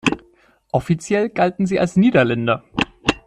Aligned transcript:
Offiziell 0.71 1.29
galten 1.29 1.67
sie 1.67 1.79
als 1.79 1.95
Niederländer. 1.95 2.63